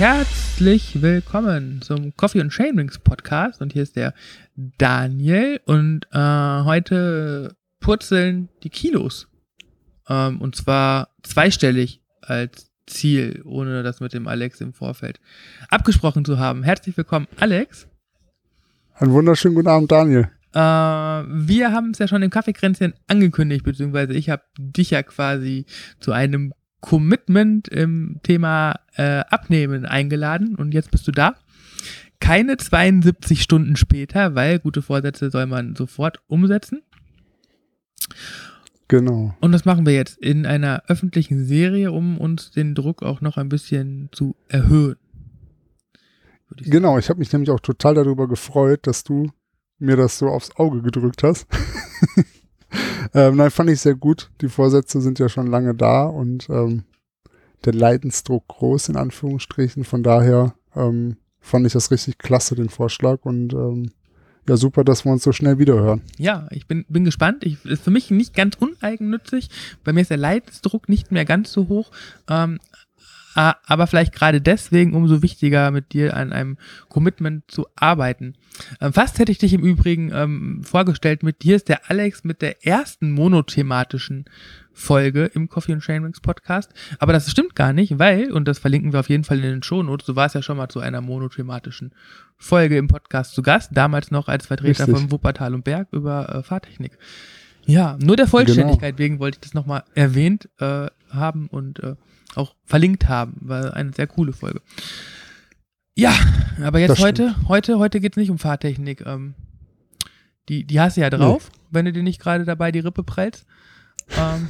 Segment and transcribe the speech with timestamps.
[0.00, 4.14] Herzlich willkommen zum Coffee und Shamings Podcast und hier ist der
[4.56, 6.18] Daniel und äh,
[6.64, 9.28] heute purzeln die Kilos
[10.08, 15.20] ähm, und zwar zweistellig als Ziel, ohne das mit dem Alex im Vorfeld
[15.68, 16.62] abgesprochen zu haben.
[16.62, 17.86] Herzlich willkommen, Alex.
[18.94, 20.30] Einen wunderschönen guten Abend, Daniel.
[20.54, 25.66] Äh, wir haben es ja schon im Kaffeekränzchen angekündigt, beziehungsweise ich habe dich ja quasi
[25.98, 31.34] zu einem Commitment im Thema äh, Abnehmen eingeladen und jetzt bist du da.
[32.20, 36.82] Keine 72 Stunden später, weil gute Vorsätze soll man sofort umsetzen.
[38.88, 39.34] Genau.
[39.40, 43.36] Und das machen wir jetzt in einer öffentlichen Serie, um uns den Druck auch noch
[43.36, 44.96] ein bisschen zu erhöhen.
[46.58, 49.30] Ich genau, ich habe mich nämlich auch total darüber gefreut, dass du
[49.78, 51.46] mir das so aufs Auge gedrückt hast.
[53.14, 54.30] ähm, nein, fand ich sehr gut.
[54.40, 56.84] Die Vorsätze sind ja schon lange da und ähm,
[57.64, 59.84] der Leidensdruck groß in Anführungsstrichen.
[59.84, 63.90] Von daher ähm, fand ich das richtig klasse, den Vorschlag und ähm,
[64.48, 66.02] ja, super, dass wir uns so schnell wiederhören.
[66.18, 67.44] Ja, ich bin, bin gespannt.
[67.44, 69.48] Ich, ist für mich nicht ganz uneigennützig.
[69.84, 71.90] Bei mir ist der Leidensdruck nicht mehr ganz so hoch.
[72.28, 72.58] Ähm,
[73.34, 78.34] aber vielleicht gerade deswegen umso wichtiger, mit dir an einem Commitment zu arbeiten.
[78.80, 82.42] Ähm, fast hätte ich dich im Übrigen ähm, vorgestellt, mit dir ist der Alex mit
[82.42, 84.24] der ersten monothematischen
[84.72, 86.72] Folge im Coffee and Chainrings Podcast.
[86.98, 89.62] Aber das stimmt gar nicht, weil, und das verlinken wir auf jeden Fall in den
[89.62, 91.92] Shownotes, du warst ja schon mal zu einer monothematischen
[92.36, 95.02] Folge im Podcast zu Gast, damals noch als Vertreter Richtig.
[95.02, 96.98] von Wuppertal und Berg über äh, Fahrtechnik.
[97.70, 99.04] Ja, nur der Vollständigkeit genau.
[99.04, 101.94] wegen wollte ich das nochmal erwähnt äh, haben und äh,
[102.34, 103.36] auch verlinkt haben.
[103.40, 104.60] War eine sehr coole Folge.
[105.96, 106.12] Ja,
[106.62, 109.06] aber jetzt heute, heute, heute geht es nicht um Fahrtechnik.
[109.06, 109.34] Ähm,
[110.48, 111.58] die, die hast du ja drauf, nee.
[111.70, 113.46] wenn du dir nicht gerade dabei die Rippe prellst.
[114.18, 114.48] Ähm,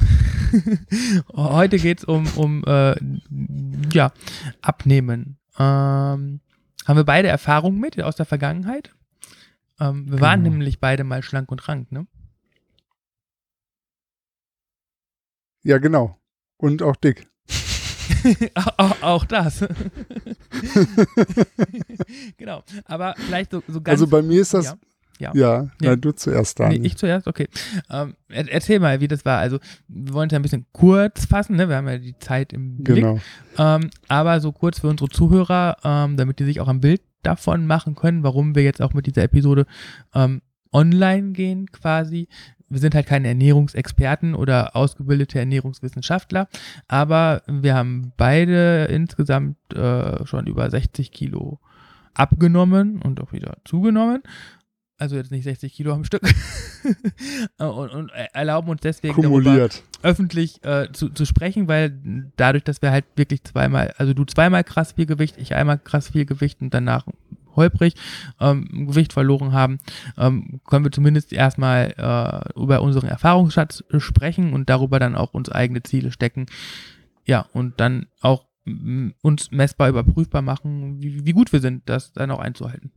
[1.33, 2.95] heute geht es um, um äh,
[3.93, 4.11] ja,
[4.61, 5.37] Abnehmen.
[5.59, 6.39] Ähm,
[6.87, 8.95] haben wir beide Erfahrungen mit aus der Vergangenheit?
[9.79, 10.21] Ähm, wir genau.
[10.21, 12.07] waren nämlich beide mal schlank und rank, ne?
[15.63, 16.17] Ja, genau.
[16.57, 17.27] Und auch dick.
[18.77, 19.59] auch, auch, das.
[22.37, 22.63] genau.
[22.85, 23.93] Aber vielleicht so, so ganz.
[23.93, 24.65] Also bei mir ist das.
[24.65, 24.77] Ja.
[25.19, 25.87] Ja, ja nee.
[25.87, 26.69] na, du zuerst, dann.
[26.69, 27.47] Nee, ich zuerst, okay.
[27.91, 29.37] Ähm, erzähl mal, wie das war.
[29.37, 31.69] Also, wir wollen es ja ein bisschen kurz fassen, ne?
[31.69, 33.03] wir haben ja die Zeit im Blick.
[33.03, 33.19] Genau.
[33.57, 37.67] Ähm, aber so kurz für unsere Zuhörer, ähm, damit die sich auch ein Bild davon
[37.67, 39.67] machen können, warum wir jetzt auch mit dieser Episode
[40.15, 40.41] ähm,
[40.73, 42.27] online gehen quasi
[42.71, 46.47] wir sind halt keine Ernährungsexperten oder ausgebildete Ernährungswissenschaftler,
[46.87, 51.59] aber wir haben beide insgesamt äh, schon über 60 Kilo
[52.13, 54.23] abgenommen und auch wieder zugenommen.
[54.97, 56.21] Also jetzt nicht 60 Kilo am Stück.
[57.57, 59.81] und, und, erlauben uns deswegen Kumuliert.
[60.03, 61.99] öffentlich äh, zu, zu sprechen, weil
[62.35, 66.09] dadurch, dass wir halt wirklich zweimal, also du zweimal krass viel Gewicht, ich einmal krass
[66.09, 67.07] viel Gewicht und danach
[67.55, 67.95] holprig
[68.39, 69.79] ähm, Gewicht verloren haben,
[70.17, 75.49] ähm, können wir zumindest erstmal äh, über unseren Erfahrungsschatz sprechen und darüber dann auch uns
[75.49, 76.45] eigene Ziele stecken.
[77.25, 78.45] Ja, und dann auch
[79.21, 82.91] uns messbar überprüfbar machen, wie, wie, gut wir sind, das dann auch einzuhalten.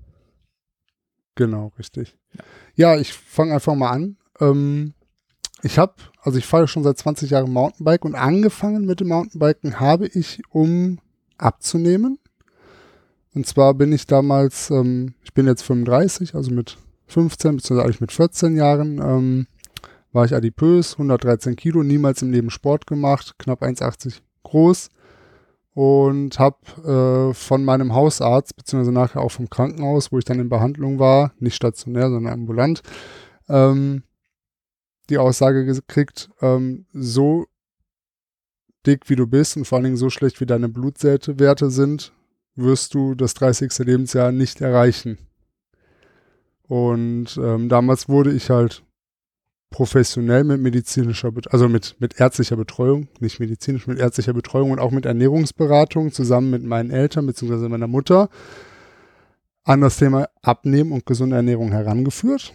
[1.37, 2.17] Genau, richtig.
[2.75, 4.17] Ja, ja ich fange einfach mal an.
[4.41, 4.95] Ähm,
[5.63, 9.81] ich habe, also ich fahre schon seit 20 Jahren Mountainbike und angefangen mit dem Mountainbiken
[9.81, 11.01] habe ich, um
[11.39, 12.19] abzunehmen
[13.35, 18.01] und zwar bin ich damals, ähm, ich bin jetzt 35, also mit 15, beziehungsweise eigentlich
[18.01, 19.47] mit 14 Jahren, ähm,
[20.13, 24.91] war ich adipös, 113 Kilo, niemals im Leben Sport gemacht, knapp 1,80 groß.
[25.75, 30.49] Und habe äh, von meinem Hausarzt, beziehungsweise nachher auch vom Krankenhaus, wo ich dann in
[30.49, 32.83] Behandlung war, nicht stationär, sondern ambulant,
[33.49, 34.05] ähm,
[35.11, 37.47] die Aussage gekriegt, ähm, so
[38.87, 42.13] dick wie du bist und vor allen Dingen so schlecht wie deine Blutwerte sind,
[42.57, 43.77] wirst du das 30.
[43.79, 45.19] Lebensjahr nicht erreichen.
[46.67, 48.83] Und ähm, damals wurde ich halt
[49.71, 54.93] professionell mit medizinischer, also mit, mit ärztlicher Betreuung, nicht medizinisch, mit ärztlicher Betreuung und auch
[54.93, 57.69] mit Ernährungsberatung zusammen mit meinen Eltern bzw.
[57.69, 58.29] meiner Mutter
[59.65, 62.55] an das Thema Abnehmen und gesunde Ernährung herangeführt.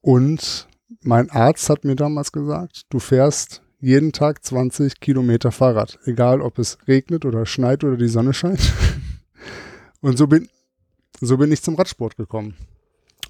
[0.00, 0.68] Und
[1.02, 6.58] mein Arzt hat mir damals gesagt, du fährst jeden Tag 20 Kilometer Fahrrad, egal ob
[6.58, 8.72] es regnet oder schneit oder die Sonne scheint.
[10.00, 10.48] Und so bin,
[11.20, 12.54] so bin ich zum Radsport gekommen.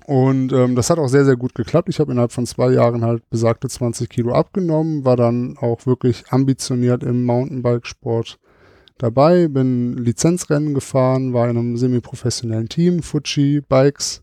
[0.06, 1.90] Und ähm, das hat auch sehr, sehr gut geklappt.
[1.90, 6.24] Ich habe innerhalb von zwei Jahren halt besagte 20 Kilo abgenommen, war dann auch wirklich
[6.30, 8.38] ambitioniert im Mountainbikesport
[8.96, 14.22] dabei, bin Lizenzrennen gefahren, war in einem semi-professionellen Team, Fuji Bikes.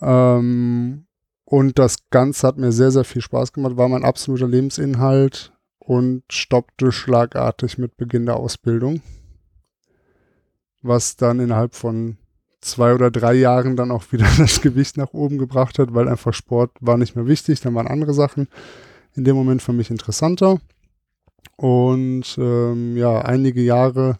[0.00, 1.04] Ähm,
[1.52, 6.22] und das Ganze hat mir sehr, sehr viel Spaß gemacht, war mein absoluter Lebensinhalt und
[6.32, 9.02] stoppte schlagartig mit Beginn der Ausbildung.
[10.80, 12.16] was dann innerhalb von
[12.62, 16.32] zwei oder drei Jahren dann auch wieder das Gewicht nach oben gebracht hat, weil einfach
[16.32, 18.48] Sport war nicht mehr wichtig, dann waren andere Sachen
[19.14, 20.58] in dem Moment für mich interessanter.
[21.56, 24.18] Und ähm, ja, einige Jahre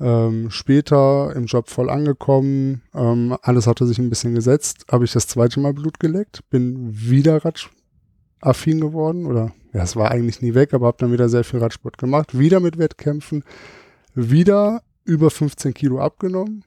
[0.00, 5.12] ähm, später im Job voll angekommen, ähm, alles hatte sich ein bisschen gesetzt, habe ich
[5.12, 9.26] das zweite Mal Blut geleckt, bin wieder Radaffin geworden.
[9.26, 12.38] Oder ja, es war eigentlich nie weg, aber habe dann wieder sehr viel Radsport gemacht,
[12.38, 13.44] wieder mit Wettkämpfen,
[14.14, 16.64] wieder über 15 Kilo abgenommen.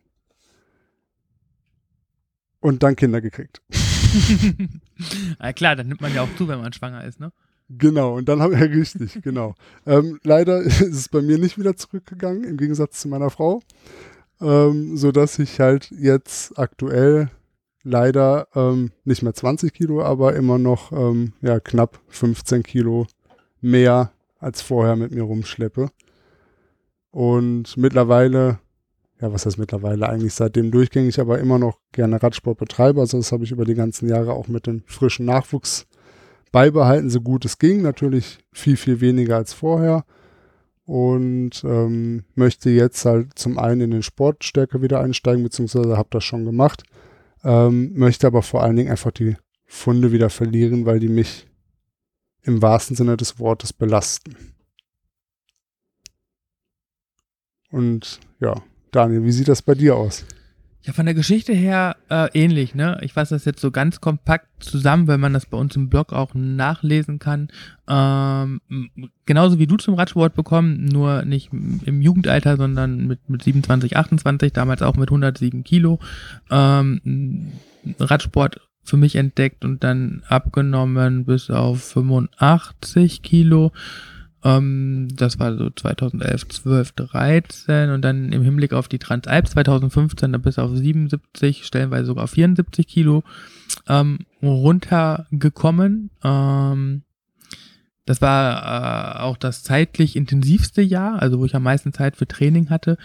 [2.60, 3.62] Und dann Kinder gekriegt.
[5.42, 7.32] ja, klar, dann nimmt man ja auch zu, wenn man schwanger ist, ne?
[7.70, 9.56] Genau, und dann habe ich richtig, genau.
[9.86, 13.62] Ähm, leider ist es bei mir nicht wieder zurückgegangen, im Gegensatz zu meiner Frau,
[14.42, 17.30] ähm, sodass ich halt jetzt aktuell
[17.84, 23.08] leider ähm, nicht mehr 20 Kilo, aber immer noch ähm, ja, knapp 15 Kilo
[23.62, 25.90] mehr als vorher mit mir rumschleppe.
[27.12, 28.60] Und mittlerweile,
[29.20, 33.00] ja, was heißt mittlerweile eigentlich seitdem durchgängig, aber immer noch gerne Radsport betreibe.
[33.00, 35.88] Also das habe ich über die ganzen Jahre auch mit dem frischen Nachwuchs
[36.52, 37.82] beibehalten, so gut es ging.
[37.82, 40.06] Natürlich viel, viel weniger als vorher.
[40.86, 46.10] Und ähm, möchte jetzt halt zum einen in den Sport stärker wieder einsteigen, beziehungsweise habe
[46.12, 46.84] das schon gemacht.
[47.44, 49.36] Ähm, möchte aber vor allen Dingen einfach die
[49.66, 51.46] Funde wieder verlieren, weil die mich
[52.44, 54.36] im wahrsten Sinne des Wortes belasten.
[57.70, 60.26] Und ja, Daniel, wie sieht das bei dir aus?
[60.88, 62.98] Ja, von der Geschichte her äh, ähnlich, ne?
[63.02, 66.14] Ich fasse das jetzt so ganz kompakt zusammen, weil man das bei uns im Blog
[66.14, 67.50] auch nachlesen kann.
[67.90, 68.62] Ähm,
[69.26, 74.54] genauso wie du zum Radsport bekommen, nur nicht im Jugendalter, sondern mit, mit 27, 28,
[74.54, 76.00] damals auch mit 107 Kilo.
[76.50, 77.52] Ähm,
[78.00, 83.74] Radsport für mich entdeckt und dann abgenommen bis auf 85 Kilo.
[84.44, 90.32] Ähm, das war so 2011, 12, 13 und dann im Hinblick auf die Transalp 2015
[90.32, 93.24] dann bis auf 77, stellenweise sogar auf 74 Kilo
[93.88, 96.12] ähm, runtergekommen.
[96.24, 97.04] Ähm,
[98.06, 102.28] das war äh, auch das zeitlich intensivste Jahr, also wo ich am meisten Zeit für
[102.28, 102.98] Training hatte.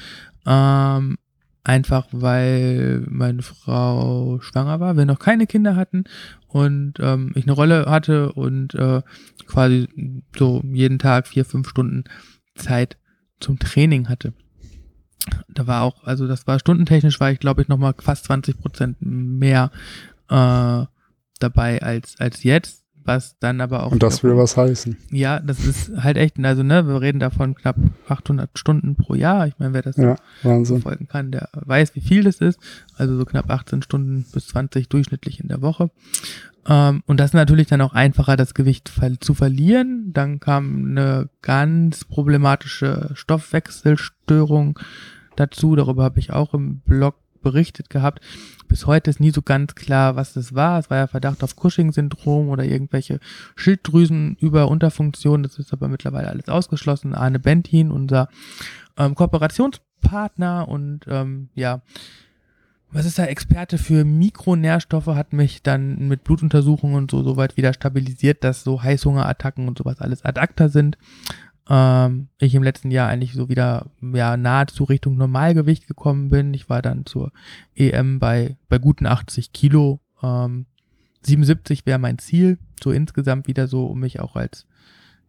[0.46, 1.18] Ähm,
[1.64, 6.04] einfach weil meine Frau schwanger war, wir noch keine Kinder hatten
[6.48, 9.02] und ähm, ich eine Rolle hatte und äh,
[9.46, 9.88] quasi
[10.36, 12.04] so jeden Tag vier, fünf Stunden
[12.54, 12.98] Zeit
[13.40, 14.32] zum Training hatte.
[15.48, 18.96] Da war auch, also das war stundentechnisch, war ich glaube ich nochmal fast 20 Prozent
[19.00, 19.70] mehr
[20.28, 20.84] äh,
[21.38, 23.92] dabei als, als jetzt was dann aber auch.
[23.92, 24.96] Und das will was heißen.
[25.10, 27.76] Ja, das ist halt echt, also ne, wir reden davon knapp
[28.08, 29.46] 800 Stunden pro Jahr.
[29.46, 32.58] Ich meine, wer das ja, verfolgen kann, der weiß, wie viel das ist.
[32.96, 35.90] Also so knapp 18 Stunden bis 20 durchschnittlich in der Woche.
[36.68, 40.12] Ähm, und das ist natürlich dann auch einfacher, das Gewicht zu verlieren.
[40.12, 44.78] Dann kam eine ganz problematische Stoffwechselstörung
[45.36, 45.76] dazu.
[45.76, 48.20] Darüber habe ich auch im Blog berichtet gehabt.
[48.72, 50.78] Bis heute ist nie so ganz klar, was das war.
[50.78, 53.20] Es war ja Verdacht auf Cushing-Syndrom oder irgendwelche
[53.54, 55.42] Schilddrüsen-Über-Unterfunktionen.
[55.42, 57.14] Das ist aber mittlerweile alles ausgeschlossen.
[57.14, 58.30] Arne Bentin, unser
[58.96, 61.82] ähm, Kooperationspartner und ähm, ja,
[62.90, 67.74] was ist da Experte für Mikronährstoffe, hat mich dann mit Blutuntersuchungen und so soweit wieder
[67.74, 70.96] stabilisiert, dass so Heißhungerattacken und sowas alles ad acta sind
[71.72, 76.52] ähm, ich im letzten Jahr eigentlich so wieder ja nahezu Richtung Normalgewicht gekommen bin.
[76.52, 77.32] Ich war dann zur
[77.74, 80.00] EM bei, bei guten 80 Kilo.
[80.22, 80.66] Ähm,
[81.22, 84.66] 77 wäre mein Ziel, so insgesamt wieder so, um mich auch als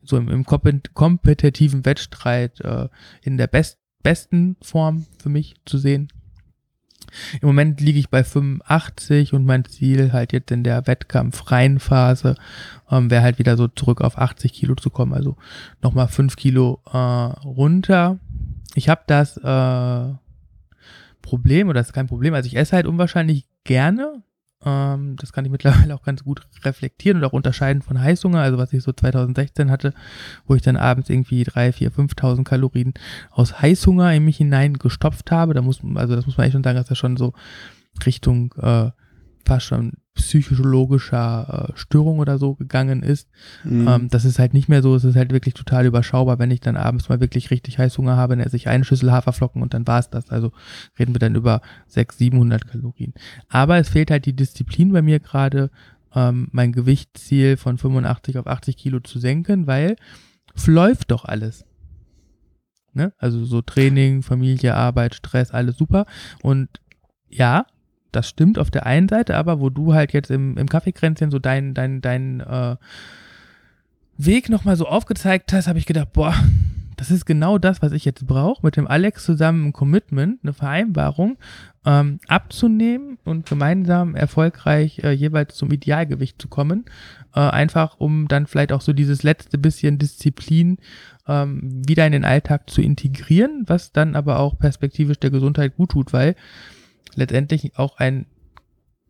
[0.02, 2.90] so im, im kompetitiven Wettstreit äh,
[3.22, 6.10] in der best, besten Form für mich zu sehen.
[7.41, 12.36] Im Moment liege ich bei 85 und mein Ziel halt jetzt in der wettkampffreien Phase
[12.89, 15.38] ähm, wäre halt wieder so zurück auf 80 Kilo zu kommen, also
[15.82, 18.20] nochmal 5 Kilo äh, runter.
[18.75, 20.13] Ich habe das äh,
[21.22, 24.24] Problem, oder das ist kein Problem, also ich esse halt unwahrscheinlich gerne,
[24.65, 28.58] ähm, das kann ich mittlerweile auch ganz gut reflektieren und auch unterscheiden von Heißhunger, also
[28.58, 29.93] was ich so 2016 hatte,
[30.46, 32.93] wo ich dann abends irgendwie 3, 4, 5.000 Kalorien
[33.32, 35.53] aus Heißhunger in mich hinein gestopft habe.
[35.53, 37.34] Da muss, also das muss man echt schon sagen, dass das schon so
[38.05, 38.91] Richtung äh,
[39.46, 43.29] fast schon psychologischer äh, Störung oder so gegangen ist.
[43.63, 43.88] Mhm.
[43.88, 46.60] Ähm, das ist halt nicht mehr so, es ist halt wirklich total überschaubar, wenn ich
[46.60, 49.88] dann abends mal wirklich richtig Heißhunger habe, dann esse ich eine Schüssel Haferflocken und dann
[49.88, 50.29] war es das.
[50.29, 50.51] Also
[51.00, 53.13] reden wir dann über 600, 700 Kalorien.
[53.50, 55.72] Aber es fehlt halt die Disziplin bei mir gerade,
[56.15, 59.96] ähm, mein Gewichtsziel von 85 auf 80 Kilo zu senken, weil
[60.65, 61.65] läuft doch alles.
[62.93, 63.12] Ne?
[63.17, 66.05] Also so Training, Familie, Arbeit, Stress, alles super.
[66.43, 66.70] Und
[67.27, 67.65] ja,
[68.15, 71.39] das stimmt auf der einen Seite, aber wo du halt jetzt im, im Kaffeekränzchen so
[71.39, 72.75] dein, dein, dein äh,
[74.17, 76.36] Weg nochmal so aufgezeigt hast, habe ich gedacht, boah,
[76.98, 80.53] das ist genau das, was ich jetzt brauche, mit dem Alex zusammen ein Commitment, eine
[80.53, 81.38] Vereinbarung
[81.86, 86.86] ähm, abzunehmen und gemeinsam erfolgreich äh, jeweils zum Idealgewicht zu kommen.
[87.36, 90.77] Äh, einfach um dann vielleicht auch so dieses letzte bisschen Disziplin
[91.27, 95.91] ähm, wieder in den Alltag zu integrieren, was dann aber auch perspektivisch der Gesundheit gut
[95.91, 96.36] tut, weil
[97.15, 98.25] letztendlich auch ein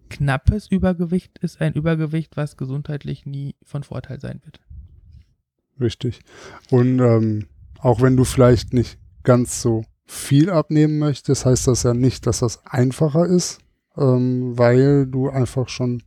[0.09, 4.59] knappes Übergewicht ist ein Übergewicht, was gesundheitlich nie von Vorteil sein wird.
[5.79, 6.21] Richtig.
[6.69, 7.47] Und ähm,
[7.79, 12.39] auch wenn du vielleicht nicht ganz so viel abnehmen möchtest, heißt das ja nicht, dass
[12.39, 13.59] das einfacher ist,
[13.97, 16.03] ähm, weil du einfach schon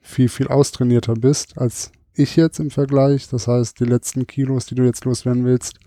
[0.00, 3.28] viel, viel austrainierter bist als ich jetzt im Vergleich.
[3.28, 5.78] Das heißt, die letzten Kilos, die du jetzt loswerden willst,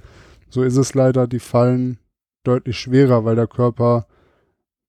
[0.50, 2.00] so ist es leider, die fallen
[2.44, 4.08] deutlich schwerer, weil der Körper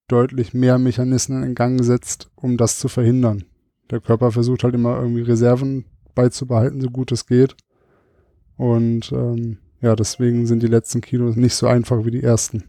[0.09, 3.45] deutlich mehr Mechanismen in Gang setzt, um das zu verhindern.
[3.91, 5.85] Der Körper versucht halt immer irgendwie Reserven
[6.15, 7.57] beizubehalten, so gut es geht.
[8.57, 12.65] Und ähm, ja, deswegen sind die letzten Kilos nicht so einfach wie die ersten.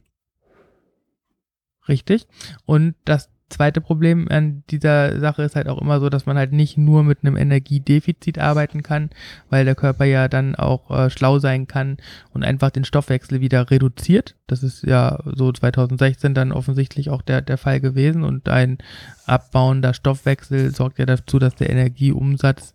[1.87, 2.27] Richtig.
[2.65, 6.51] Und das zweite Problem an dieser Sache ist halt auch immer so, dass man halt
[6.51, 9.09] nicht nur mit einem Energiedefizit arbeiten kann,
[9.49, 11.97] weil der Körper ja dann auch äh, schlau sein kann
[12.33, 14.35] und einfach den Stoffwechsel wieder reduziert.
[14.47, 18.79] Das ist ja so 2016 dann offensichtlich auch der, der Fall gewesen und ein
[19.25, 22.73] abbauender Stoffwechsel sorgt ja dazu, dass der Energieumsatz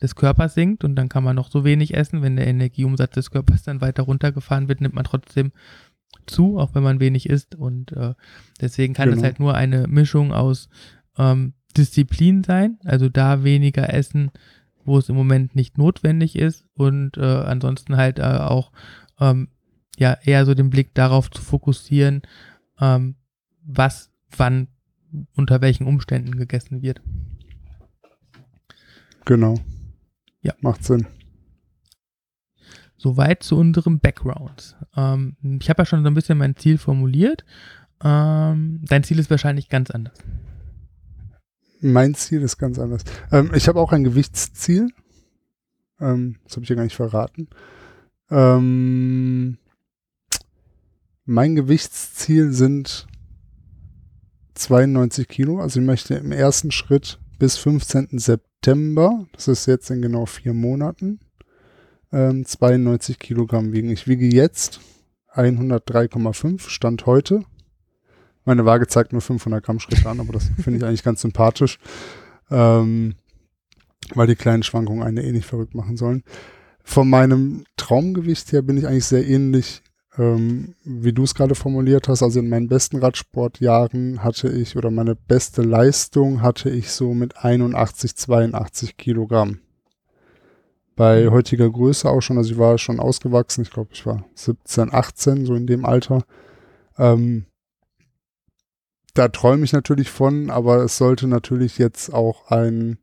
[0.00, 2.22] des Körpers sinkt und dann kann man noch so wenig essen.
[2.22, 5.52] Wenn der Energieumsatz des Körpers dann weiter runtergefahren wird, nimmt man trotzdem
[6.26, 7.54] zu, auch wenn man wenig isst.
[7.54, 8.14] Und äh,
[8.60, 9.18] deswegen kann genau.
[9.18, 10.68] es halt nur eine Mischung aus
[11.16, 14.30] ähm, Disziplin sein, also da weniger essen,
[14.84, 18.72] wo es im Moment nicht notwendig ist und äh, ansonsten halt äh, auch
[19.20, 19.48] ähm,
[19.98, 22.22] ja eher so den Blick darauf zu fokussieren,
[22.80, 23.16] ähm,
[23.62, 24.68] was wann
[25.34, 27.00] unter welchen Umständen gegessen wird.
[29.24, 29.54] Genau.
[30.40, 30.54] Ja.
[30.60, 31.06] Macht Sinn.
[32.98, 34.76] Soweit zu unserem Background.
[34.96, 37.44] Ähm, ich habe ja schon so ein bisschen mein Ziel formuliert.
[38.02, 40.18] Ähm, dein Ziel ist wahrscheinlich ganz anders.
[41.80, 43.04] Mein Ziel ist ganz anders.
[43.30, 44.88] Ähm, ich habe auch ein Gewichtsziel.
[46.00, 47.48] Ähm, das habe ich ja gar nicht verraten.
[48.30, 49.58] Ähm,
[51.24, 53.06] mein Gewichtsziel sind
[54.54, 55.60] 92 Kilo.
[55.60, 58.18] Also ich möchte im ersten Schritt bis 15.
[58.18, 61.20] September, das ist jetzt in genau vier Monaten,
[62.12, 63.90] ähm, 92 Kilogramm wiegen.
[63.90, 64.80] Ich wiege jetzt
[65.34, 67.42] 103,5, Stand heute.
[68.44, 71.78] Meine Waage zeigt nur 500 Gramm Schritte an, aber das finde ich eigentlich ganz sympathisch,
[72.50, 73.14] ähm,
[74.14, 76.22] weil die kleinen Schwankungen eine eh nicht verrückt machen sollen.
[76.82, 79.82] Von meinem Traumgewicht her bin ich eigentlich sehr ähnlich,
[80.16, 82.22] ähm, wie du es gerade formuliert hast.
[82.22, 87.44] Also in meinen besten Radsportjahren hatte ich oder meine beste Leistung hatte ich so mit
[87.44, 89.58] 81, 82 Kilogramm
[90.98, 94.92] bei heutiger Größe auch schon, also ich war schon ausgewachsen, ich glaube, ich war 17,
[94.92, 96.24] 18, so in dem Alter.
[96.98, 97.46] Ähm,
[99.14, 102.98] da träume ich natürlich von, aber es sollte natürlich jetzt auch ein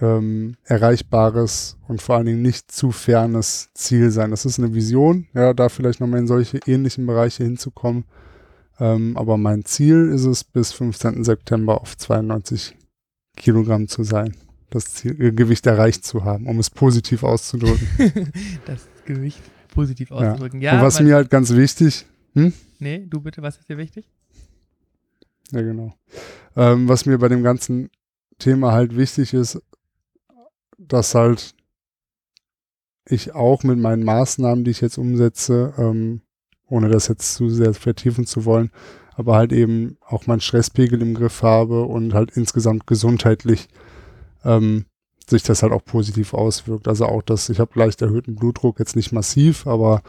[0.00, 4.30] ähm, erreichbares und vor allen Dingen nicht zu fernes Ziel sein.
[4.30, 8.06] Das ist eine Vision, ja, da vielleicht nochmal in solche ähnlichen Bereiche hinzukommen.
[8.80, 11.22] Ähm, aber mein Ziel ist es, bis 15.
[11.22, 12.78] September auf 92
[13.36, 14.34] Kilogramm zu sein
[14.74, 17.88] das Ziel, äh, Gewicht erreicht zu haben, um es positiv auszudrücken.
[18.66, 19.40] das Gewicht
[19.72, 20.72] positiv auszudrücken, ja.
[20.72, 22.06] ja Und was mir halt ganz wichtig.
[22.34, 22.52] Hm?
[22.78, 24.08] Nee, du bitte, was ist dir wichtig?
[25.52, 25.94] Ja, genau.
[26.56, 27.90] Ähm, was mir bei dem ganzen
[28.38, 29.60] Thema halt wichtig ist,
[30.78, 31.54] dass halt
[33.06, 36.22] ich auch mit meinen Maßnahmen, die ich jetzt umsetze, ähm,
[36.66, 38.70] ohne das jetzt zu sehr vertiefen zu wollen,
[39.14, 43.68] aber halt eben auch meinen Stresspegel im Griff habe und halt insgesamt gesundheitlich
[44.44, 44.86] ähm,
[45.26, 46.88] sich das halt auch positiv auswirkt.
[46.88, 50.02] Also auch das, ich habe leicht erhöhten Blutdruck, jetzt nicht massiv, aber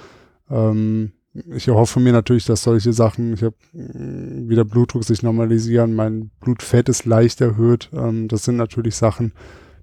[0.50, 1.13] ähm,
[1.54, 6.32] ich hoffe mir natürlich, dass solche Sachen, ich habe mm, wieder Blutdruck sich normalisieren, mein
[6.39, 7.89] Blutfett ist leicht erhöht.
[7.94, 9.34] Ähm, das sind natürlich Sachen,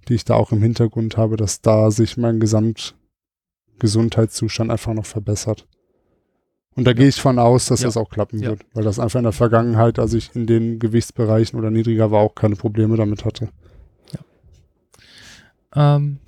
[0.09, 5.66] die ich da auch im Hintergrund habe, dass da sich mein Gesamtgesundheitszustand einfach noch verbessert.
[6.75, 6.97] Und da ja.
[6.97, 7.88] gehe ich von aus, dass ja.
[7.88, 8.49] das auch klappen ja.
[8.50, 12.21] wird, weil das einfach in der Vergangenheit, als ich in den Gewichtsbereichen oder niedriger war,
[12.21, 13.50] auch keine Probleme damit hatte.
[15.74, 16.18] Ähm,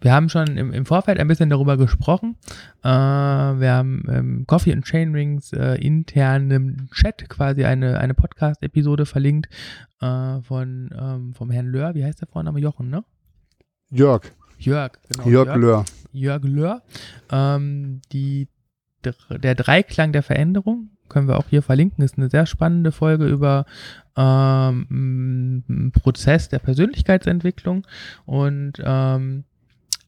[0.00, 2.36] wir haben schon im, im, Vorfeld ein bisschen darüber gesprochen.
[2.82, 9.06] Äh, wir haben ähm, Coffee and Chainrings äh, intern im Chat quasi eine, eine Podcast-Episode
[9.06, 9.48] verlinkt
[10.02, 11.94] äh, von ähm, vom Herrn Löhr.
[11.94, 12.60] Wie heißt der Vorname?
[12.60, 13.02] Jochen, ne?
[13.90, 14.30] Jörg.
[14.58, 15.28] Jörg, genau.
[15.28, 15.84] Jörg, Jörg Löhr.
[16.12, 16.82] Jörg Löhr.
[17.32, 18.48] Ähm, die,
[19.30, 22.04] der Dreiklang der Veränderung können wir auch hier verlinken.
[22.04, 23.64] Ist eine sehr spannende Folge über
[24.16, 27.86] ähm, Prozess der Persönlichkeitsentwicklung
[28.26, 29.44] und ähm,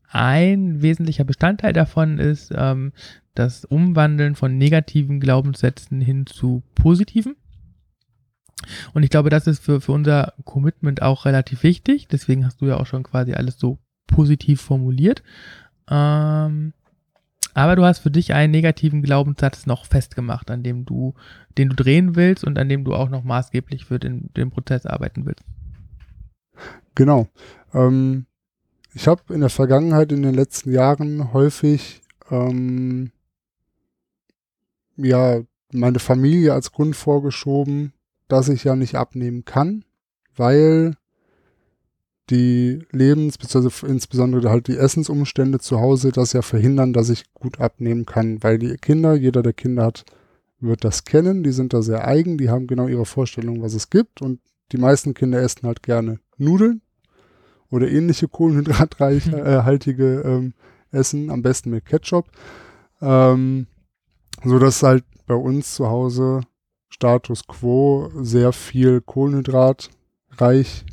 [0.09, 2.93] ein wesentlicher Bestandteil davon ist ähm,
[3.35, 7.37] das Umwandeln von negativen Glaubenssätzen hin zu positiven.
[8.95, 12.09] Und ich glaube, das ist für, für unser Commitment auch relativ wichtig.
[12.09, 15.23] Deswegen hast du ja auch schon quasi alles so positiv formuliert.
[15.91, 16.73] Ähm,
[17.57, 21.15] aber du hast für dich einen negativen Glaubenssatz noch festgemacht, an dem du,
[21.57, 24.85] den du drehen willst und an dem du auch noch maßgeblich für den, den Prozess
[24.85, 25.43] arbeiten willst.
[26.95, 27.29] Genau.
[27.73, 28.27] Ähm,
[28.93, 33.11] ich habe in der Vergangenheit, in den letzten Jahren häufig ähm,
[34.99, 35.41] ja
[35.73, 37.95] meine Familie als Grund vorgeschoben,
[38.29, 39.83] dass ich ja nicht abnehmen kann,
[40.37, 40.95] weil
[42.31, 43.87] die Lebens- bzw.
[43.87, 48.59] insbesondere halt die Essensumstände zu Hause das ja verhindern, dass ich gut abnehmen kann, weil
[48.59, 50.05] die Kinder, jeder der Kinder hat,
[50.59, 53.91] wird das kennen, die sind da sehr eigen, die haben genau ihre Vorstellung, was es
[53.91, 54.41] gibt und
[54.73, 56.83] die meisten Kinder essen halt gerne Nudeln
[57.71, 60.31] oder ähnliche kohlenhydrathaltige hm.
[60.31, 60.55] ähm,
[60.91, 62.27] Essen, am besten mit Ketchup.
[63.01, 63.67] Ähm,
[64.45, 66.41] so dass halt bei uns zu Hause
[66.89, 70.85] Status quo sehr viel kohlenhydratreich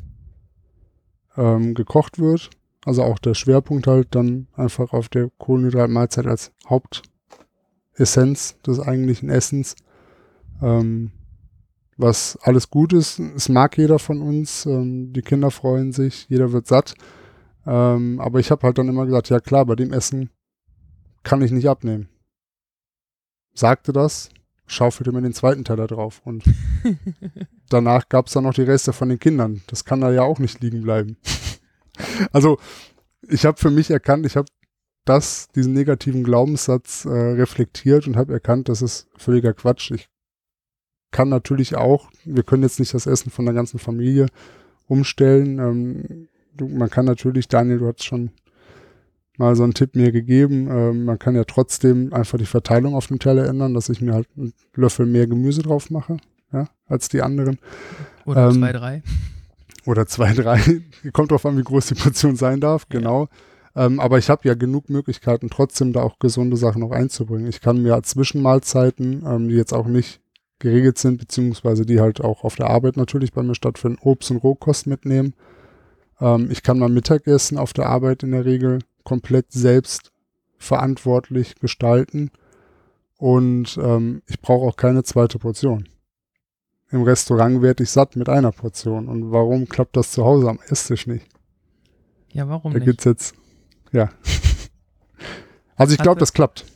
[1.36, 2.50] ähm, gekocht wird.
[2.84, 9.74] Also auch der Schwerpunkt halt dann einfach auf der Kohlenhydratmahlzeit als Hauptessenz des eigentlichen Essens.
[10.62, 11.12] Ähm,
[11.96, 13.18] was alles gut ist.
[13.18, 14.66] Es mag jeder von uns.
[14.66, 16.94] Ähm, die Kinder freuen sich, jeder wird satt.
[17.66, 20.30] Ähm, aber ich habe halt dann immer gesagt, ja klar, bei dem Essen
[21.22, 22.08] kann ich nicht abnehmen.
[23.54, 24.30] Sagte das,
[24.66, 26.44] schaufelte mir den zweiten Teller drauf und
[27.74, 29.62] danach gab es dann noch die Reste von den Kindern.
[29.66, 31.16] Das kann da ja auch nicht liegen bleiben.
[32.32, 32.58] also
[33.28, 34.48] ich habe für mich erkannt, ich habe
[35.04, 39.90] das, diesen negativen Glaubenssatz äh, reflektiert und habe erkannt, das ist völliger Quatsch.
[39.90, 40.08] Ich
[41.10, 44.26] kann natürlich auch, wir können jetzt nicht das Essen von der ganzen Familie
[44.86, 45.58] umstellen.
[45.58, 48.30] Ähm, du, man kann natürlich, Daniel, du hast schon
[49.36, 53.08] mal so einen Tipp mir gegeben, ähm, man kann ja trotzdem einfach die Verteilung auf
[53.08, 56.18] dem Teller ändern, dass ich mir halt einen Löffel mehr Gemüse drauf mache,
[56.54, 57.58] ja, als die anderen.
[58.24, 59.02] Oder ähm, zwei, drei.
[59.84, 60.60] Oder zwei, drei.
[61.12, 62.98] Kommt drauf an, wie groß die Portion sein darf, ja.
[62.98, 63.28] genau.
[63.76, 67.48] Ähm, aber ich habe ja genug Möglichkeiten, trotzdem da auch gesunde Sachen noch einzubringen.
[67.48, 70.20] Ich kann mir Zwischenmahlzeiten, ähm, die jetzt auch nicht
[70.60, 74.38] geregelt sind, beziehungsweise die halt auch auf der Arbeit natürlich bei mir stattfinden, Obst und
[74.38, 75.34] Rohkost mitnehmen.
[76.20, 80.12] Ähm, ich kann mein Mittagessen auf der Arbeit in der Regel komplett selbst
[80.56, 82.30] verantwortlich gestalten
[83.18, 85.88] und ähm, ich brauche auch keine zweite Portion.
[86.94, 89.08] Im Restaurant werde ich satt mit einer Portion.
[89.08, 91.26] Und warum klappt das zu Hause am Esstisch nicht?
[92.32, 92.86] Ja, warum da nicht?
[92.86, 93.34] Da gibt's jetzt,
[93.92, 94.10] ja.
[95.76, 96.66] Also ich glaube, das klappt.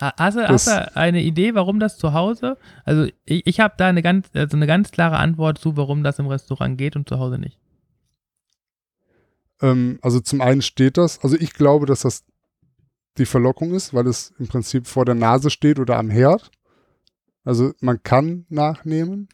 [0.00, 2.56] Hast du, hast du eine Idee, warum das zu Hause?
[2.84, 6.18] Also ich, ich habe da eine ganz, also eine ganz klare Antwort zu, warum das
[6.18, 7.60] im Restaurant geht und zu Hause nicht.
[9.62, 12.24] Ähm, also zum einen steht das, also ich glaube, dass das
[13.18, 16.50] die Verlockung ist, weil es im Prinzip vor der Nase steht oder am Herd.
[17.44, 19.28] Also man kann nachnehmen.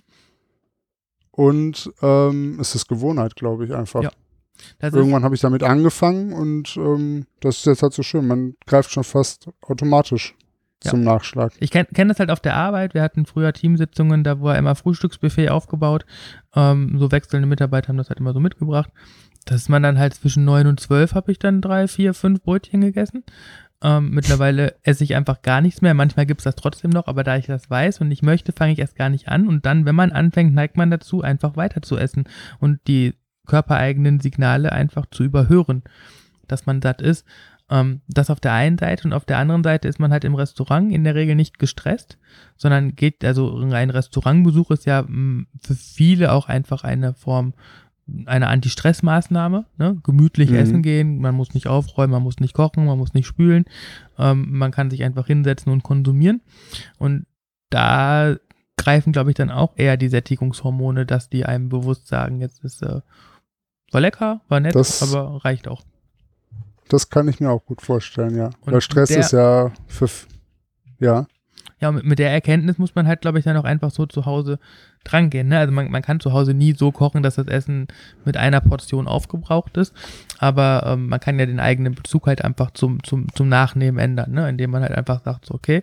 [1.37, 4.05] Und ähm, es ist Gewohnheit, glaube ich, einfach.
[4.05, 4.11] Ja.
[4.81, 8.27] Irgendwann habe ich damit angefangen und ähm, das ist jetzt halt so schön.
[8.27, 10.37] Man greift schon fast automatisch
[10.85, 10.93] ja.
[10.93, 11.53] zum Nachschlag.
[11.59, 12.95] Ich kenne kenn das halt auf der Arbeit.
[12.95, 16.07] Wir hatten früher Teamsitzungen, da war immer Frühstücksbuffet aufgebaut.
[16.55, 18.91] Ähm, so wechselnde Mitarbeiter haben das halt immer so mitgebracht.
[19.45, 22.43] Das ist man dann halt zwischen neun und zwölf habe ich dann drei, vier, fünf
[22.43, 23.25] Brötchen gegessen.
[23.85, 25.93] Ähm, mittlerweile esse ich einfach gar nichts mehr.
[25.93, 28.73] Manchmal gibt es das trotzdem noch, aber da ich das weiß und ich möchte, fange
[28.73, 29.47] ich erst gar nicht an.
[29.47, 32.25] Und dann, wenn man anfängt, neigt man dazu, einfach weiter zu essen
[32.59, 33.13] und die
[33.47, 35.83] körpereigenen Signale einfach zu überhören,
[36.49, 37.27] dass man satt ist.
[37.69, 40.35] Ähm, das auf der einen Seite und auf der anderen Seite ist man halt im
[40.35, 42.17] Restaurant in der Regel nicht gestresst,
[42.57, 47.53] sondern geht, also ein Restaurantbesuch ist ja mh, mm, für viele auch einfach eine Form
[48.27, 49.99] eine Anti-Stress-Maßnahme, ne?
[50.03, 50.57] gemütlich mhm.
[50.57, 53.65] essen gehen, man muss nicht aufräumen, man muss nicht kochen, man muss nicht spülen,
[54.19, 56.43] ähm, man kann sich einfach hinsetzen und konsumieren
[56.99, 57.27] und
[57.71, 58.37] da
[58.77, 62.83] greifen, glaube ich, dann auch eher die Sättigungshormone, dass die einem bewusst sagen, jetzt ist
[62.83, 63.01] äh,
[63.91, 65.83] war lecker, war nett, das, aber reicht auch.
[66.89, 68.51] Das kann ich mir auch gut vorstellen, ja.
[68.61, 70.09] Und Weil Stress der, ist ja für,
[70.99, 71.27] ja.
[71.81, 74.27] Ja, mit, mit der Erkenntnis muss man halt, glaube ich, dann auch einfach so zu
[74.27, 74.59] Hause
[75.03, 75.49] drangehen.
[75.49, 75.59] Ne?
[75.59, 77.89] Also man, man kann zu Hause nie so kochen, dass das Essen
[78.25, 79.95] mit einer Portion aufgebraucht ist.
[80.39, 84.33] Aber ähm, man kann ja den eigenen Bezug halt einfach zum, zum, zum Nachnehmen ändern,
[84.33, 84.49] ne?
[84.49, 85.83] indem man halt einfach sagt, so, okay,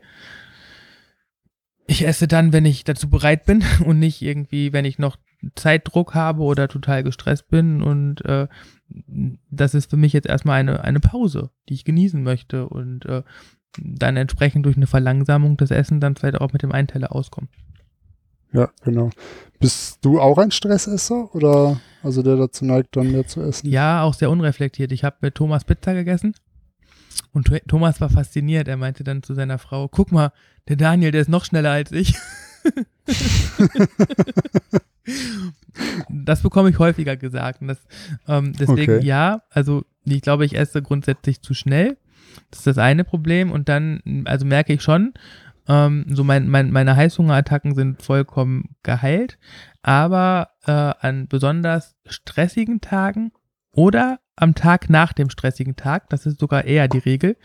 [1.87, 5.17] ich esse dann, wenn ich dazu bereit bin und nicht irgendwie, wenn ich noch
[5.55, 8.47] Zeitdruck habe oder total gestresst bin und äh,
[9.49, 13.23] das ist für mich jetzt erstmal eine, eine Pause, die ich genießen möchte und äh,
[13.79, 17.49] dann entsprechend durch eine Verlangsamung des Essen dann vielleicht auch mit dem Einteller auskommen.
[18.53, 19.09] Ja, genau.
[19.59, 23.69] Bist du auch ein Stressesser oder also der dazu neigt, dann mehr zu essen?
[23.69, 24.91] Ja, auch sehr unreflektiert.
[24.91, 26.33] Ich habe mit Thomas Pizza gegessen
[27.31, 28.67] Und Tho- Thomas war fasziniert.
[28.67, 30.33] Er meinte dann zu seiner Frau, guck mal,
[30.67, 32.13] der Daniel, der ist noch schneller als ich.
[36.09, 37.61] das bekomme ich häufiger gesagt.
[37.61, 37.79] Und das,
[38.27, 39.05] ähm, deswegen Okay.
[39.05, 41.97] ja, also ich glaube, ich esse grundsätzlich zu schnell.
[42.49, 43.51] Das ist das eine Problem.
[43.51, 45.13] Und dann, also merke ich schon,
[45.67, 49.37] ähm, so mein, mein, meine Heißhungerattacken sind vollkommen geheilt.
[49.81, 53.31] Aber äh, an besonders stressigen Tagen
[53.71, 57.37] oder am Tag nach dem stressigen Tag, das ist sogar eher die Regel.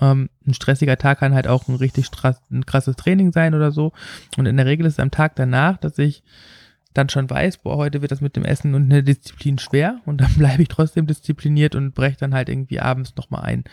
[0.00, 2.08] Ähm, ein stressiger Tag kann halt auch ein richtig
[2.50, 3.92] ein krasses Training sein oder so.
[4.36, 6.22] Und in der Regel ist es am Tag danach, dass ich
[6.92, 10.20] dann schon weiß, boah, heute wird das mit dem Essen und eine Disziplin schwer und
[10.20, 13.64] dann bleibe ich trotzdem diszipliniert und breche dann halt irgendwie abends nochmal ein.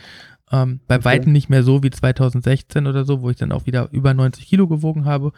[0.52, 1.06] Ähm, bei Okay.
[1.06, 4.46] weitem nicht mehr so wie 2016 oder so, wo ich dann auch wieder über 90
[4.46, 5.32] Kilo gewogen habe,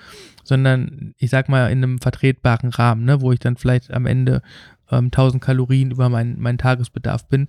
[0.44, 4.42] sondern ich sag mal in einem vertretbaren Rahmen, ne, wo ich dann vielleicht am Ende
[4.92, 7.48] ähm, 1000 Kalorien über meinen Tagesbedarf bin,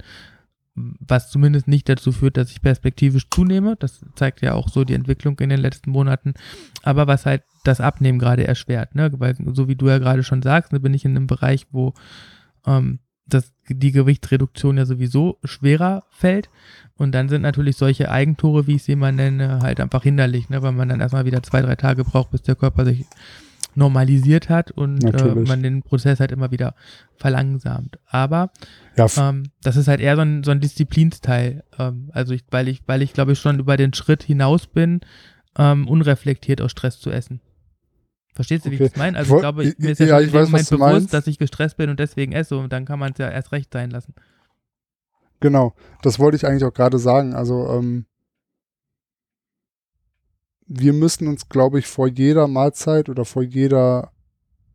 [0.74, 3.76] was zumindest nicht dazu führt, dass ich perspektivisch zunehme.
[3.78, 6.34] Das zeigt ja auch so die Entwicklung in den letzten Monaten.
[6.82, 9.10] Aber was halt das Abnehmen gerade erschwert, ne?
[9.18, 11.94] Weil, so wie du ja gerade schon sagst, ne, bin ich in einem Bereich, wo
[12.66, 16.50] ähm, das, die Gewichtsreduktion ja sowieso schwerer fällt.
[16.96, 20.62] Und dann sind natürlich solche Eigentore, wie ich sie immer nenne, halt einfach hinderlich, ne?
[20.62, 23.04] weil man dann erstmal wieder zwei, drei Tage braucht, bis der Körper sich
[23.74, 26.74] normalisiert hat und äh, man den Prozess halt immer wieder
[27.16, 27.98] verlangsamt.
[28.06, 28.50] Aber
[28.96, 31.64] Ja, ähm, das ist halt eher so ein, so ein Disziplinsteil.
[31.78, 35.00] Ähm, also ich, weil ich, weil ich glaube ich schon über den Schritt hinaus bin,
[35.58, 37.40] ähm, unreflektiert aus Stress zu essen.
[38.34, 38.84] Verstehst du, wie Okay.
[38.86, 39.16] ich das meine?
[39.16, 41.14] Also ich glaube, ich, mir ist ja, ja, ich weiß, Moment bewusst, meinst.
[41.14, 43.72] dass ich gestresst bin und deswegen esse und dann kann man es ja erst recht
[43.72, 44.12] sein lassen.
[45.40, 47.34] Genau, das wollte ich eigentlich auch gerade sagen.
[47.34, 48.06] Also ähm,
[50.66, 54.10] wir müssen uns, glaube ich, vor jeder Mahlzeit oder vor jeder,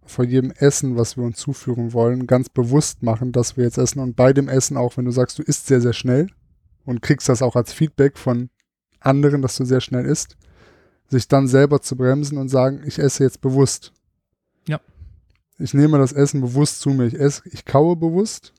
[0.06, 4.00] vor jedem Essen, was wir uns zuführen wollen, ganz bewusst machen, dass wir jetzt essen
[4.00, 6.28] und bei dem Essen auch, wenn du sagst, du isst sehr, sehr schnell
[6.86, 8.50] und kriegst das auch als Feedback von
[9.00, 10.38] anderen, dass du sehr schnell isst,
[11.10, 13.92] sich dann selber zu bremsen und sagen, ich esse jetzt bewusst.
[14.68, 14.80] Ja.
[15.58, 17.06] Ich nehme das Essen bewusst zu mir.
[17.06, 18.54] Ich esse, ich kaue bewusst.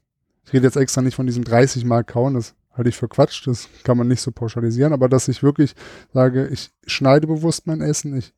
[0.45, 3.47] Ich rede jetzt extra nicht von diesem 30 Mal kauen, das halte ich für Quatsch,
[3.47, 5.75] das kann man nicht so pauschalisieren, aber dass ich wirklich
[6.13, 8.33] sage, ich schneide bewusst mein Essen, ich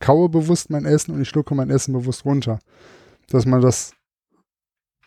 [0.00, 2.58] kaue bewusst mein Essen und ich schlucke mein Essen bewusst runter.
[3.28, 3.92] Dass man das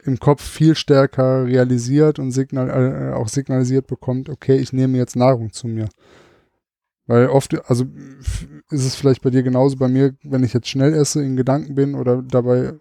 [0.04, 5.16] im Kopf viel stärker realisiert und signal, äh, auch signalisiert bekommt, okay, ich nehme jetzt
[5.16, 5.90] Nahrung zu mir.
[7.08, 7.86] Weil oft, also
[8.70, 11.76] ist es vielleicht bei dir genauso bei mir, wenn ich jetzt schnell esse, in Gedanken
[11.76, 12.74] bin oder dabei,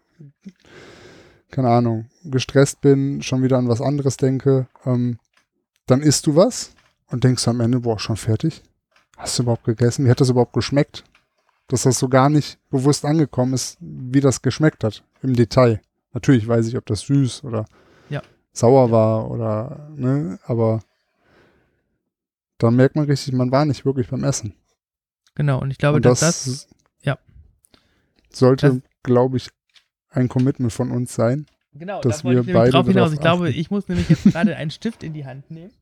[1.50, 5.18] keine Ahnung, gestresst bin, schon wieder an was anderes denke, ähm,
[5.86, 6.72] dann isst du was
[7.08, 8.62] und denkst am Ende, boah, schon fertig?
[9.16, 10.04] Hast du überhaupt gegessen?
[10.04, 11.04] Wie hat das überhaupt geschmeckt?
[11.68, 15.80] Dass das so gar nicht bewusst angekommen ist, wie das geschmeckt hat, im Detail.
[16.12, 17.64] Natürlich weiß ich, ob das süß oder
[18.08, 18.22] Ja.
[18.52, 20.80] sauer war oder, ne, aber
[22.62, 24.54] dann merkt man richtig, man war nicht wirklich beim Essen.
[25.34, 26.68] Genau, und ich glaube, und dass das,
[27.02, 27.18] ja.
[28.30, 29.48] sollte, glaube ich,
[30.10, 31.46] ein Commitment von uns sein.
[31.72, 33.12] Genau, dass wir ich beide drauf hinaus.
[33.12, 35.72] Ich glaube, ich muss nämlich jetzt gerade einen Stift in die Hand nehmen.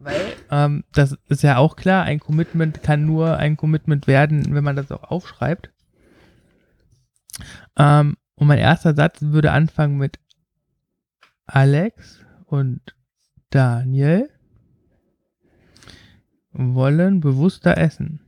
[0.00, 0.20] Weil,
[0.50, 4.76] ähm, das ist ja auch klar, ein Commitment kann nur ein Commitment werden, wenn man
[4.76, 5.70] das auch aufschreibt.
[7.76, 10.18] Ähm, und mein erster Satz würde anfangen mit
[11.46, 12.80] Alex und
[13.50, 14.28] Daniel
[16.58, 18.20] wollen bewusster essen.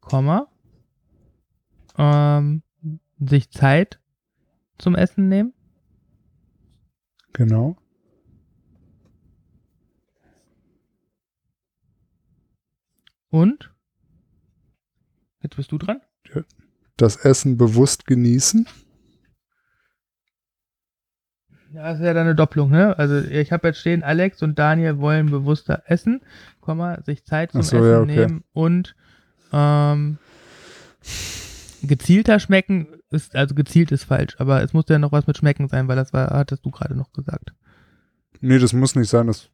[0.00, 0.46] Komma,
[1.96, 2.62] ähm,
[3.18, 3.98] sich Zeit
[4.76, 5.54] zum Essen nehmen.
[7.32, 7.76] Genau.
[13.30, 13.72] Und?
[15.40, 16.02] Jetzt bist du dran.
[16.98, 18.68] Das Essen bewusst genießen.
[21.74, 22.98] Ja, das ist ja dann eine Doppelung, ne?
[22.98, 26.20] Also ich habe jetzt stehen, Alex und Daniel wollen bewusster essen,
[26.60, 28.14] Komma, sich Zeit zum so, Essen ja, okay.
[28.26, 28.94] nehmen und
[29.52, 30.18] ähm,
[31.82, 35.68] gezielter schmecken ist, also gezielt ist falsch, aber es muss ja noch was mit schmecken
[35.68, 37.52] sein, weil das war, hattest du gerade noch gesagt.
[38.40, 39.26] Nee, das muss nicht sein.
[39.28, 39.48] Das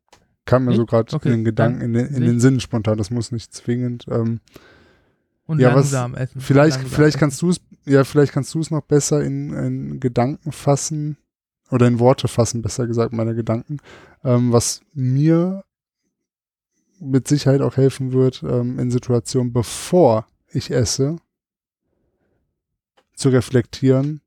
[0.45, 0.79] kam mir Nicht?
[0.79, 2.97] so gerade Okay, in den Gedanken, in den, in den Sinn spontan.
[2.97, 4.07] Das muss nicht zwingend.
[4.11, 4.41] Ähm,
[5.47, 6.41] Und Ja, was- langsam essen.
[6.41, 7.21] vielleicht, langsam vielleicht essen.
[7.21, 11.19] kannst du es, ja, vielleicht kannst du es noch besser in, in Gedanken fassen
[11.71, 13.79] oder in Worte fassen, besser gesagt, meine Gedanken.
[14.25, 15.65] Ähm, was mir
[17.01, 21.17] mit Sicherheit auch helfen wird, ähm, in Situationen, bevor ich esse,
[23.15, 24.21] zu reflektieren,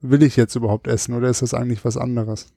[0.00, 2.52] will ich jetzt überhaupt essen oder ist das eigentlich was anderes?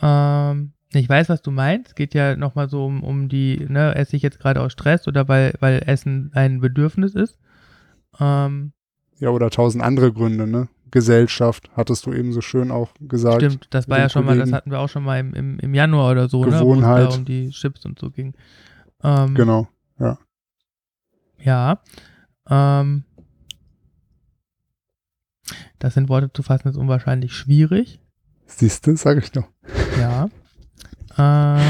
[0.00, 1.96] Ähm, ich weiß, was du meinst.
[1.96, 5.28] Geht ja nochmal so um, um die, ne, esse ich jetzt gerade aus Stress oder
[5.28, 7.38] weil, weil Essen ein Bedürfnis ist.
[8.18, 8.72] Ähm,
[9.18, 10.68] Ja, oder tausend andere Gründe, ne?
[10.90, 13.42] Gesellschaft, hattest du eben so schön auch gesagt.
[13.42, 14.56] stimmt, das war ja schon mal, das Kollegen.
[14.56, 16.50] hatten wir auch schon mal im, im, im Januar oder so, ne?
[16.50, 17.10] Wo es Gewohnheit.
[17.12, 18.34] da um die Chips und so ging.
[19.02, 19.68] Ähm, Genau.
[21.44, 21.80] Ja.
[22.48, 23.04] Ähm,
[25.78, 28.00] das in Worte zu fassen ist unwahrscheinlich schwierig.
[28.46, 29.48] Siehst du, sag ich doch.
[29.98, 30.28] Ja.
[31.18, 31.60] Äh,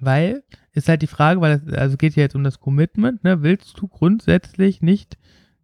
[0.00, 0.42] weil,
[0.76, 3.42] ist halt die Frage, weil es also geht ja jetzt um das Commitment, ne?
[3.42, 5.16] Willst du grundsätzlich nicht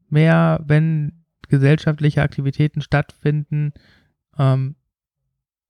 [0.08, 3.72] mehr, wenn gesellschaftliche Aktivitäten stattfinden,
[4.38, 4.74] ähm,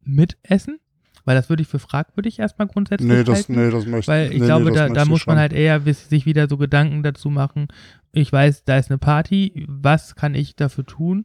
[0.01, 0.79] mitessen?
[1.25, 3.55] Weil das würde ich für fragwürdig erstmal grundsätzlich Nee, das, halten.
[3.55, 5.39] nee, das möchte Weil ich nee, glaube, nee, da, da muss man schon.
[5.39, 7.69] halt eher sich wieder so Gedanken dazu machen.
[8.13, 9.65] Ich weiß, da ist eine Party.
[9.69, 11.25] Was kann ich dafür tun,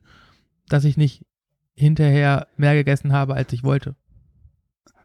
[0.70, 1.26] dass ich nicht
[1.76, 3.96] hinterher mehr gegessen habe, als ich wollte?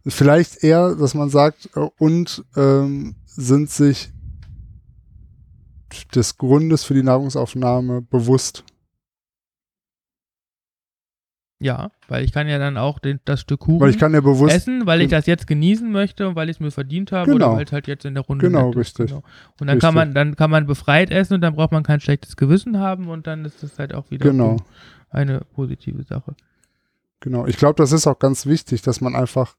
[0.06, 4.10] Vielleicht eher, dass man sagt, äh, und ähm, sind sich
[6.14, 8.64] des Grundes für die Nahrungsaufnahme bewusst.
[11.60, 14.20] Ja, weil ich kann ja dann auch den, das Stück Kuchen Weil ich kann ja
[14.20, 17.30] bewusst, essen, weil ich das jetzt genießen möchte und weil ich es mir verdient habe
[17.30, 17.50] Genau.
[17.50, 19.12] oder weil es halt jetzt in der Runde Genau, richtig.
[19.12, 19.22] Und
[19.68, 19.94] dann kann Richtig.
[19.94, 23.28] man, dann kann man befreit essen und dann braucht man kein schlechtes Gewissen haben und
[23.28, 24.56] dann ist das halt auch wieder Genau.
[25.10, 26.34] eine positive Sache.
[27.20, 29.54] genau, ich glaube, das ist auch ganz wichtig, dass man einfach,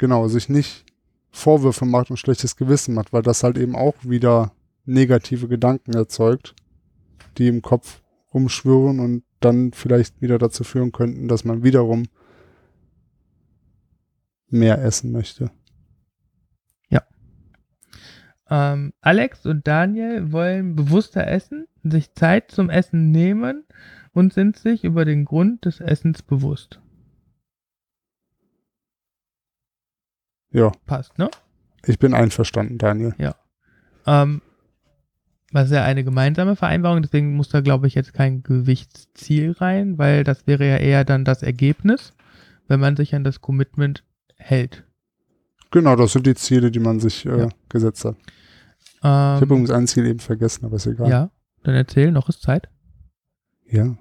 [0.00, 0.84] genau, sich nicht
[1.30, 4.52] Vorwürfe macht und schlechtes Gewissen macht, weil das halt eben auch wieder
[4.84, 6.56] negative Gedanken erzeugt,
[7.38, 8.02] die im Kopf
[8.34, 12.06] rumschwirren und dann vielleicht wieder dazu führen könnten, dass man wiederum
[14.48, 15.52] mehr essen möchte.
[18.50, 23.64] Ähm, Alex und Daniel wollen bewusster essen, sich Zeit zum Essen nehmen
[24.12, 26.80] und sind sich über den Grund des Essens bewusst.
[30.52, 31.30] Ja, Passt, ne?
[31.86, 33.14] ich bin einverstanden, Daniel.
[34.06, 34.42] Ähm,
[35.52, 39.98] was ist ja eine gemeinsame Vereinbarung, deswegen muss da, glaube ich, jetzt kein Gewichtsziel rein,
[39.98, 42.14] weil das wäre ja eher dann das Ergebnis,
[42.68, 44.04] wenn man sich an das Commitment
[44.36, 44.84] hält.
[45.70, 47.48] Genau, das sind die Ziele, die man sich äh, Ja.
[47.68, 48.16] gesetzt hat.
[48.82, 51.08] Ich habe Ähm, übrigens ein Ziel eben vergessen, aber ist egal.
[51.10, 51.30] ja,
[51.62, 52.68] dann erzähl, noch ist Zeit.
[53.66, 53.96] Ja.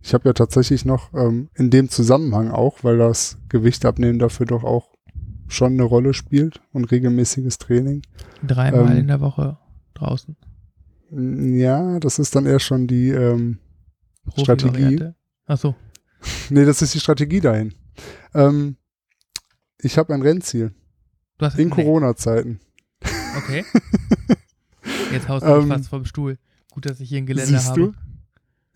[0.00, 4.46] Ich habe ja tatsächlich noch ähm, in dem Zusammenhang auch, weil das Gewicht abnehmen dafür
[4.46, 4.91] doch auch
[5.52, 8.02] schon eine Rolle spielt und regelmäßiges Training.
[8.46, 9.58] Dreimal Ähm, in der Woche
[9.94, 10.36] draußen.
[11.10, 13.58] Mm, Ja, das ist dann eher schon die, ähm,
[14.36, 15.10] Strategie.
[15.46, 15.74] Ach so.
[16.50, 17.74] nee, das ist die Strategie dahin.
[18.34, 18.76] Ähm,
[19.78, 20.72] ich habe ein Rennziel
[21.56, 22.60] in Corona-Zeiten.
[23.36, 23.64] Okay.
[25.12, 26.38] Jetzt haust du mich Ähm, fast vom Stuhl.
[26.70, 27.80] Gut, dass ich hier ein Geländer Siehst habe.
[27.80, 27.92] du?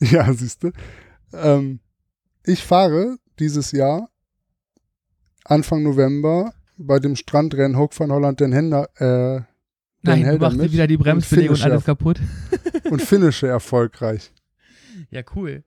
[0.06, 0.72] Ja, siehst du.
[1.32, 1.80] Ähm,
[2.44, 4.10] ich fahre dieses Jahr
[5.44, 9.42] Anfang November bei dem Strandrennen Hoek van Holland den Händer, äh,
[10.02, 11.72] Nein, du Helder machst dir mit wieder die und Bremsbeläge und Finisher.
[11.72, 12.20] alles kaputt.
[12.90, 14.32] und finische erfolgreich.
[15.10, 15.64] Ja, cool.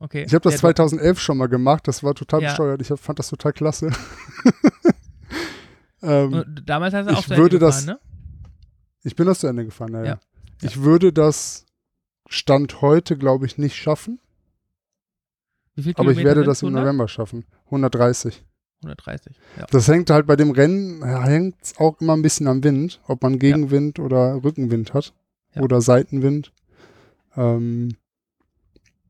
[0.00, 0.24] Okay.
[0.26, 2.48] Ich habe das ja, 2011 schon mal gemacht, das war total Ja.
[2.50, 2.80] besteuert.
[2.82, 3.90] Ich fand das total klasse.
[6.02, 8.08] ähm, Und damals hast du auch ich zu Ende würde das- gefahren, ne?
[9.04, 10.04] ich bin das zu Ende gefahren, ja.
[10.04, 10.20] Ja.
[10.62, 11.66] Ich würde das
[12.28, 14.20] Stand heute, glaube ich, nicht schaffen,
[15.94, 16.82] aber ich werde das im 100?
[16.84, 17.44] November schaffen.
[17.66, 18.44] 130.
[18.82, 19.36] 130.
[19.58, 19.66] Ja.
[19.70, 23.38] Das hängt halt bei dem Rennen, hängt auch immer ein bisschen am Wind, ob man
[23.38, 25.12] Gegenwind oder Rückenwind hat
[25.54, 25.62] Ja.
[25.62, 26.52] oder Seitenwind.
[27.36, 27.96] Ähm,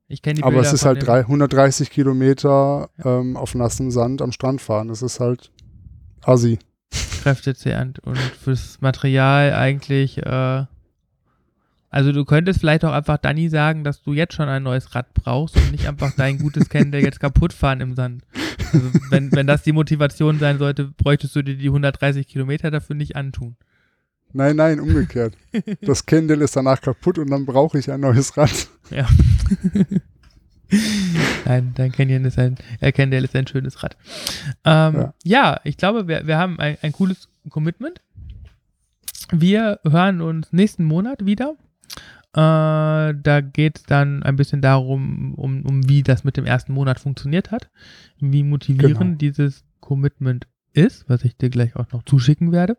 [0.08, 3.90] Ich kenne die aber Bilder es ist halt dem- drei, 130 Kilometer ähm, auf nassem
[3.90, 4.88] Sand am Strand fahren.
[4.88, 5.50] Das ist halt
[6.22, 6.58] assi.
[7.22, 10.64] kräftezehrend und fürs Material eigentlich, äh,
[11.90, 15.12] also du könntest vielleicht auch einfach Dani sagen, dass du jetzt schon ein neues Rad
[15.14, 18.24] brauchst und nicht einfach dein gutes Candle jetzt kaputt fahren im Sand.
[18.72, 22.96] Also wenn, wenn das die Motivation sein sollte, bräuchtest du dir die 130 Kilometer dafür
[22.96, 23.56] nicht antun.
[24.32, 25.34] Nein, nein, umgekehrt.
[25.80, 28.68] das Kendall ist danach kaputt und dann brauche ich ein neues Rad.
[28.90, 29.08] Ja.
[31.46, 33.96] Nein, dein Canyon ist ein, äh, Candle ist ein schönes Rad.
[34.64, 35.14] Ähm, ja.
[35.24, 35.60] Ja.
[35.64, 38.02] ich glaube, wir, wir haben ein, ein cooles Commitment.
[39.30, 41.54] Wir hören uns nächsten Monat wieder.
[42.34, 46.72] Äh, da geht es dann ein bisschen darum, um, um wie das mit dem ersten
[46.72, 47.70] Monat funktioniert hat,
[48.20, 49.16] wie motivierend Genau.
[49.18, 52.76] dieses Commitment ist, was ich dir gleich auch noch zuschicken werde.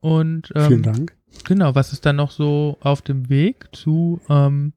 [0.00, 1.16] Und ähm, Vielen Dank.
[1.44, 4.72] Genau, was ist dann noch so auf dem Weg zu, ähm,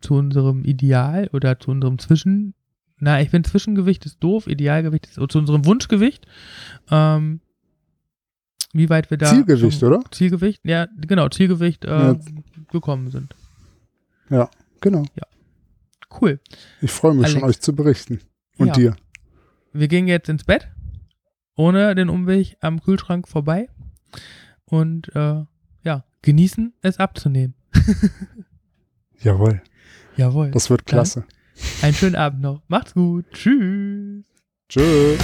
[0.00, 2.54] zu unserem Ideal oder zu unserem Zwischen...
[2.98, 6.26] Na, ich finde Zwischengewicht ist doof, Idealgewicht ist zu unserem Wunschgewicht.
[6.90, 7.40] Ähm,
[8.72, 9.26] wie weit wir da...
[9.26, 10.00] Zielgewicht, oder?
[10.10, 12.18] Zielgewicht, ja, genau, Zielgewicht äh, Ja.
[12.68, 13.34] Gekommen sind.
[14.80, 15.04] Genau.
[16.20, 16.40] Cool.
[16.80, 17.56] Ich freue mich schon, Alex.
[17.58, 18.20] euch zu berichten.
[18.58, 18.72] Und Ja.
[18.74, 18.96] dir.
[19.72, 20.68] Wir gehen jetzt ins Bett,
[21.56, 23.68] ohne den Umweg am Kühlschrank vorbei.
[24.66, 25.44] und äh,
[25.82, 27.54] ja, genießen, es abzunehmen.
[29.20, 29.62] Jawohl.
[30.16, 30.50] Jawohl.
[30.50, 31.24] Das wird klasse.
[31.82, 32.62] Einen schönen Abend noch.
[32.68, 33.26] Macht's gut.
[33.32, 34.24] Tschüss.
[34.68, 35.18] Tschüss.